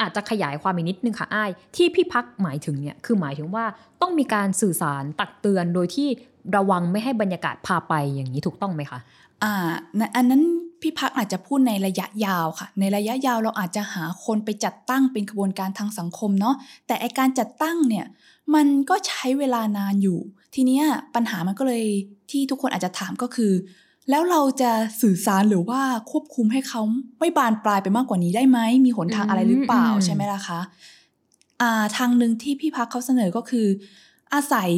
[0.02, 3.66] อาจจะขยายความอีกนิดนึงค่ะอ้ายที่พี่พักหมายถึงเนี่ยคือหมายถึงว่า
[4.02, 6.08] ต้องมีการสื่อสารตักเตือนโดยที่
[6.56, 9.00] ระวังไม่ให้บรรยากาศพาไปอย่างนี้ถูกต้องไหมคะ
[9.44, 9.54] อ่า
[9.98, 10.44] ในอันนั้น
[10.82, 16.56] พี่พักอาจจะพูดในระยะยาวค่ะ ในระยะยาวเราอาจจะหาคนไปจัดตั้งเป็นขบวนการทางสังคมเนาะ
[16.88, 18.06] แต่ไอการจัดตั้งเนี่ย
[18.56, 20.20] มันก็ใช้เวลานานอยู่
[20.56, 21.86] ทีเนี้ยปัญหามันก็เลย
[22.32, 23.52] ที่ทุกคนอาจจะถามก็คือ
[24.10, 24.72] แล้วเราจะ
[25.02, 26.82] สื่อสารหรือว่าควบคุมให้เขา
[27.20, 30.60] ไม่บานปลายไปมากกว่านี้ได้ไหมมีหนทางอะไรหรือเปล่าอืมใช่ไหมล่ะคะ
[31.62, 33.68] อ่าทางหนึ่งที่พี่พักเขาเสนอก็คือ
[34.34, 34.70] อาศัย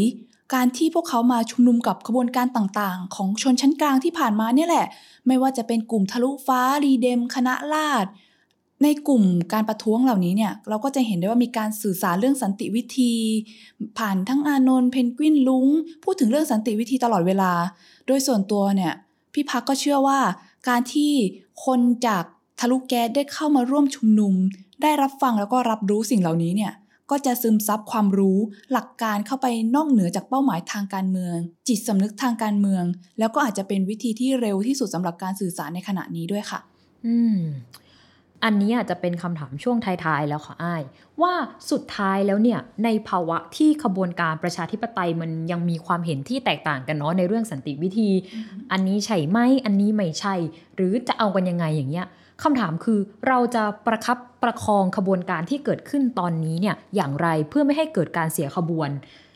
[0.53, 4.85] การที่พวกเขามาชุมนุมกับขบวนการต่างๆ ของชนชั้นกลางที่ผ่านมาเนี่ยแหละ
[5.27, 8.09] ไม่ว่าจะเป็นกลุ่มทะลุฟ้า REDEM คณะราษฎร
[8.83, 13.13] ในกลุ่มการประท้วงเหล่านี้เนี่ยเราก็จะเห็นได้ว่ามีการสื่อสารเรื่องสันติวิธี
[13.97, 15.67] ผ่านทั้งอานนท์เพนกวินลุง
[16.03, 17.51] พูดถึงเรื่องสันติวิธีตลอดเวลา
[18.07, 18.93] โดยส่วนตัวเนี่ย
[19.33, 20.19] พี่พักก็เชื่อว่า
[20.67, 21.11] การที่
[21.65, 22.23] คนจาก
[22.59, 24.33] ทะลุแก๊สได้เข้ามาร่วมชุมนุม
[24.81, 26.73] ได้รับฟังแล้วก็รับรู้สิ่งเหล่านี้เนี่ย
[27.11, 28.39] ก็จะซึมซับความรู้
[28.71, 31.35] หลักการเข้าไปนอกเหนือจากเป้าหมายทางการเมือง
[31.67, 32.83] จิตสำนึกทางการเมือง
[33.19, 36.59] แล้วก็อาจจะเป็นวิธีที่เร็วที่สุดสำหรับการสื่อสารในขณะนี้ด้วยค่ะ
[37.05, 37.39] อืม
[38.43, 40.83] อันนี้อาจจะเป็นคำถามช่วงท้ายๆแล้วค่ะอ้าย
[41.21, 41.33] ว่า
[41.71, 48.09] สุดท้ายแล้วเนี่ยในภาวะที่ขบวนการประชาธิปไตยมันยังมีความเห็นที่แตกต่างกันเนาะในเรื่องสันติวิธี
[48.71, 50.35] อันนี้ใช่ไหมอันนี้ไม่ใช่
[50.75, 52.07] หรือจะเอากันยังไงอย่างเงี้ย
[52.43, 58.89] คำถามคือเราจะประคับประคองขบวนการที่เกิดขึ้นตอนนี้เนี่ยอย่างไรเพื่อไม่ให้เกิดการเสียขบวน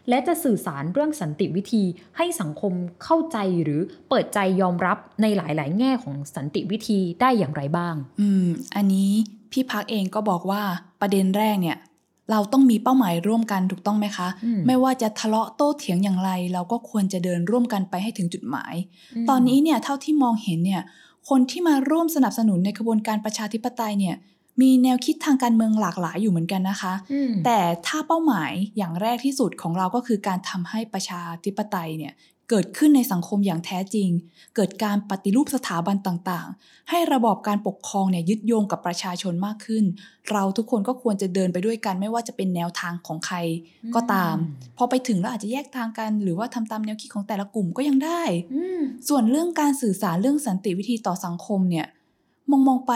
[0.09, 1.83] และจะสื่อสารเรื่องสันติวิธี
[2.17, 9.11] ให้สังคมเข้าใจหรือเปิดใจยอมรับในหลาย ๆ แง่ของสันติวิธีได้อย่างไรบ้าง อืม อันนี้
[9.51, 10.61] พี่พักเองก็บอกว่า
[11.01, 11.77] ประเด็นแรกเนี่ย
[12.31, 18.73] เราต้องมีเป้าหมายร่วมกันถูกต้องไหมคะอืมไม่ว่าจะทะเลาะโต้เถียงอย่างไร เราก็ควรจะเดินร่วมกันไปให้ถึงจุดหมาย
[19.29, 20.83] ตอนนี้เนี่ยเท่าที่มองเห็นเนี่ย
[21.29, 24.15] คนที่มาร่วมสนับสนุนในกระบวนการประชาธิปไตยเนี่ย
[24.61, 32.13] มีแนวคิดทางการเมืองหลากหลายอยู่เหมือนกันนะคะอืมแต่ถ้าเป้าหมายอย่างแรกที่สุดของเราก็คือการทำให้ประชาธิปไตยเนี่ย
[32.55, 34.09] เกิดขึ้นในสังคมอย่างแท้จริง
[34.55, 39.83] เกิดการปฏิรูปสถาบันต่างๆ ให้ระบอบการปกครองเนี่ยยึดโยงกับประชาชนมากขึ้น
[40.31, 43.37] เราทุกคนก็ควรจะเดินไปด้วยกันไม่ว่าจะเป็นแนวทางของใคร
[43.95, 48.21] ก็ตามอืมพอไปถึงแล้วอาจจะแยกทางกัน หรือว่าทำตามแนวคิดของแต่ละกลุ่มก็ยังได้
[48.53, 51.87] อืมส่วนเรื่องการสื่อสารเรื่องสันติวิธีต่อสังคมเนี่ย
[52.49, 52.93] มองมองๆไป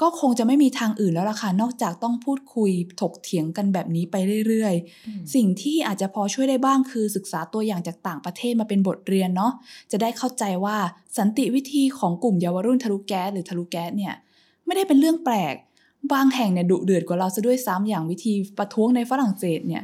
[0.00, 9.52] ก็คงจะไม่มีทางอื่นแล้วล่ะค่ะนอกจากต้องพูดคุยถกเถียงกันแบบนี้ไปเรื่อยๆ สิ่งที่อาจจะพอช่วยได้บ้างคือศึกษาตัวอย่างจากต่างประเทศมาเป็นบทเรียนเนาะ
[9.92, 10.76] จะได้เข้าใจว่า
[11.18, 14.14] สันติวิธีของกลุ่มเยาวรุ่นทะลุแก๊สหรือทะลุแก๊สเนี่ย
[14.66, 15.54] ไม่ได้เป็นเรื่องแปลก
[16.12, 19.82] บางแห่งเนี่ยดุเดือดกว่าเราซะด้วยซ้ำอย่างวิธีประท้วงในฝรั่งเศสเนี่ย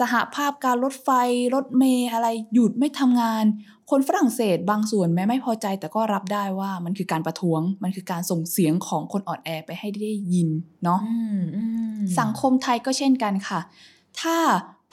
[0.00, 1.08] สหภาพการรถไฟ
[1.54, 3.44] รถเมล์อะไรหยุดไม่ทำงาน
[3.90, 10.48] คนฝรั่งเศสบางส่วนแม้ไม่พอใจแต่ก็รับได้ว่ามันคือการประท้วง มันคือการส่งเสียงของคนอ่อนแอไปให้ได้ยิน
[10.84, 11.62] เนาะอืมอื
[11.98, 13.60] มสังคมไทยก็เช่นกันค่ะ
[14.20, 14.36] ถ้า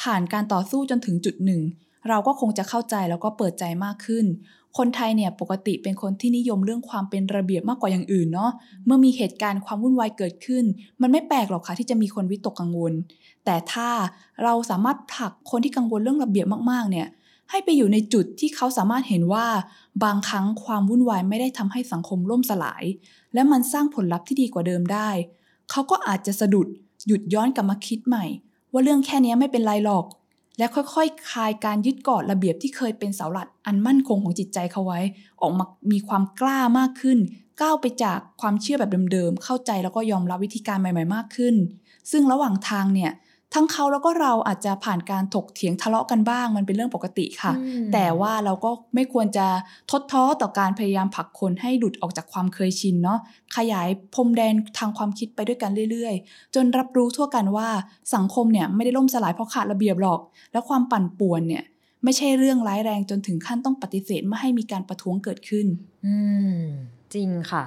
[0.01, 1.61] ผ่านการต่อสู้จนถึงจุดหนึ่ง
[2.09, 4.25] เราก็คงจะเข้าใจแล้วก็เปิดใจมากขึ้น
[4.77, 8.51] คนไทยเนี่ยปกติเป็นคนที่นิยมเรื่องความเป็นระเบียบมากกว่าอย่างอื่นเนาะ
[8.85, 10.63] เมื่อมีเหตุการณ์ความวุ่นวายเกิดขึ้น
[11.01, 12.93] มันไม่แปลกหรอกค่ะที่จะมีคนวิตกกังวล
[13.45, 13.89] แต่ถ้า
[14.43, 17.07] เราสามารถผลักคนที่กังวลเรื่องระเบียบมากๆ เนี่ย
[17.49, 19.47] ให้ไปอยู่ในจุดที่เขาสามารถเห็นว่า
[20.03, 22.83] บางครั้งความวุ่นวายไม่ได้ทำให้สังคมล่มสลาย
[23.33, 25.09] และมันสร้างผลลัพธ์ที่ดีกว่าเดิมได้
[25.71, 26.67] เขาก็อาจจะสะดุด
[27.07, 28.25] หยุดย้อนกลับมาคิดใหม่
[28.71, 30.05] ว่าเรื่องแค่นี้ไม่เป็นไรหรอก
[30.59, 34.99] และค่อยๆ คลายการยึดเกาะระเบียบที่เคยเป็นเสาหลักอันมั่นคงของจิตใจเขาไว้
[35.41, 37.17] ออกมามีความกล้ามากขึ้น
[37.61, 41.55] ก้าวไปจากความเชื่อแบบเดิมๆ เข้าใจแล้วก็ยอมรับวิธีการใหม่ ๆ มากขึ้น
[42.11, 43.11] ซึ่งระหว่างทางเนี่ย
[43.53, 49.47] ทั้งเขาแล้วก็เราอาจจะผ่านการถกเถียงทะเลาะกันบ้างมันเป็นเรื่องปกติค่ะอืมแต่ว่าเราก็ไม่ควรจะ
[49.91, 53.19] ทดท้อต่อการพยายามผลักคนให้หลุดออกจากความเคยชินเนาะ
[53.57, 57.69] ขยายพรมแดนทางความคิดไปด้วยกันเรื่อยๆ จนรับรู้ทั่วกันว่า
[58.15, 60.19] สังคมเนี่ยไม่ได้ล่มสลายเพราะขาดระเบียบหรอก
[60.51, 61.63] และความปั่นป่วนเนี่ย
[62.03, 65.65] ไม่ใช่เรื่องร้ายแรงจนถึงขั้นต้องปฏิเสธไม่ให้มีการประท้วงเกิดขึ้น
[66.05, 66.15] อื
[66.57, 66.59] ม
[67.13, 67.63] จริงค่ะ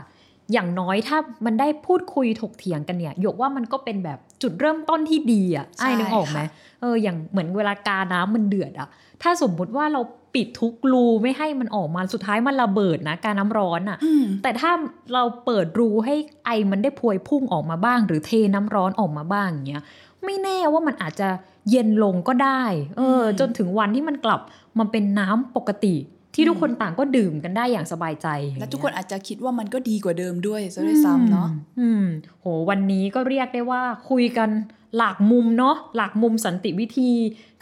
[0.53, 6.47] อย่างน้อยถ้ามันได้พูดคุยถกเถียงกันเนี่ยหยกว่ามันก็เป็นแบบจุดเริ่มต้นที่ดีอะใช่ไอ้ายนึกออกไหมค่ะ
[6.81, 8.89] เอออย่างเหมือนเวลากาน้ำมันเดือดอะ
[9.23, 10.01] ถ้าสมมุติว่าเรา
[10.35, 14.71] ปิดทุกรูไม่ให้มันออกมาสุดท้ายมันระเบิดนะการน้ำร้อนอะอืมแต่ถ้า
[15.15, 16.15] เราเปิดรูให้
[16.47, 19.83] ไอมันได้พวยพุ่งออกมาบ้าง หรือเทน้ำร้อนออกมาบ้างอย่างเงี้ย
[20.25, 21.29] ไม่แน่ว่ามันอาจจะ
[21.71, 22.63] เย็นลงก็ได้
[22.97, 24.41] เอออืมจนถึงวันที่มันกลับ
[24.79, 25.95] มันเป็นน้ำปกติ
[26.35, 32.07] ที่ทุกคนต่างก็ดื่มกันได้อย่างสบายใจ และทุกคนอาจจะคิดว่ามันก็ดีกว่าเดิมด้วยซะด้วยซ้ำเนาะอืมอืม
[32.41, 34.51] โหวันนี้ก็เรียกได้ว่าคุยกัน
[34.97, 37.11] หลากมุมเนาะหลากมุมสันติวิธี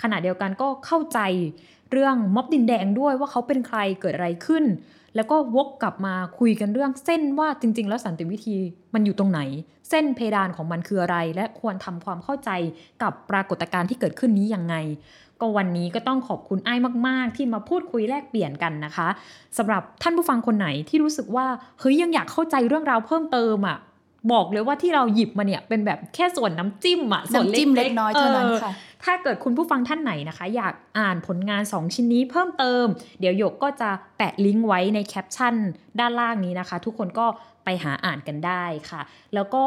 [0.03, 1.19] ขณะเดียวกันก็เข้าใจ
[1.91, 4.65] เรื่องม็อบดินแดงด้วยว่าเขาเป็นใครเกิดอะไรขึ้น
[5.17, 8.57] แล้วก็วกกลับมาคุยกันเรื่องเส้นว่าจริง ๆ แล้วสันติวิธี
[8.95, 9.41] มันอยู่ตรงไหน
[9.91, 12.51] เส้นเพดานของมันคืออะไร และควรทำความเข้าใจ
[13.03, 14.75] กับปรากฏการณ์ที่เกิดขึ้นนี้ยังไง
[15.41, 19.09] ก็วันนี้ก็ต้องขอบคุณไอ้ายมาก ๆ ที่มาพูดคุยแลกเปลี่ยนกันนะคะ
[19.59, 21.47] สำหรับท่านผู้ฟังคนไหนที่รู้สึกว่า
[21.81, 23.79] เฮ้ยยังอยากเข้าใจเรื่องราวเพิ่มเติมอะ
[24.33, 28.73] บอกเลยว่าที่เราหยิบมาเนี่ยเป็นแบบแค่ส่วนน้ำจิ้มอะส่วนน้ำจิ้มเล็กน้อยเท่านั้นค่ะ
[29.05, 32.85] ถ้าเกิดคุณผู้ฟังท่านไหนนะคะ อยากอ่านผลงาน 2 ชิ้นนี้เพิ่มเติม
[33.21, 35.55] เดี๋ยวหยกก็จะแปะลิงก์ไว้ในแคปชั่น
[36.01, 37.27] ด้านล่างนี้นะคะ ทุกคนก็
[37.65, 39.01] ไปหาอ่านกันได้ค่ะ
[39.35, 39.65] แล้วก็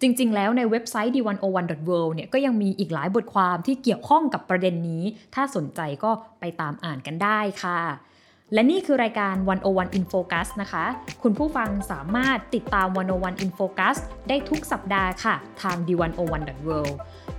[0.00, 5.02] จริง ๆ แล้วในเว็บไซต์ d101.world เนี่ยก็ยังมีอีกหลายบทความที่เกี่ยวข้องกับประเด็นนี้
[5.34, 6.10] ถ้าสนใจก็
[6.40, 7.80] ไปตามอ่านกันได้ค่ะ
[8.54, 9.34] และนี่คือรายการ
[9.66, 10.84] 101 in focus นะคะ
[11.22, 12.86] คุณผู้ฟังสามารถติดตาม
[13.16, 13.96] 101 in focus
[14.28, 16.94] ได้ทุกสัปดาห์ค่ะ ทาง d101.world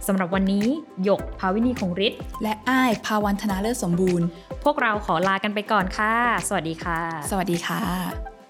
[0.07, 0.65] สำหรับวันนี้
[1.03, 4.25] หยกภาวินีคงฤทธิ์และอ้ายภาวันธนาเลิศสมบูรณ์
[4.63, 6.15] พวกเราขอลากันไปก่อนค่ะ
[6.47, 6.99] สวัสดีค่ะ
[7.31, 8.40] สวัสดีค่ะ